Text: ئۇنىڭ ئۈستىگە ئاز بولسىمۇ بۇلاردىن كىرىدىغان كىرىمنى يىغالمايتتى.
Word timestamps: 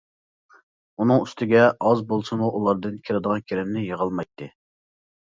ئۇنىڭ 1.03 1.25
ئۈستىگە 1.25 1.61
ئاز 1.85 2.03
بولسىمۇ 2.13 2.51
بۇلاردىن 2.57 2.99
كىرىدىغان 3.07 3.49
كىرىمنى 3.49 3.89
يىغالمايتتى. 3.89 4.55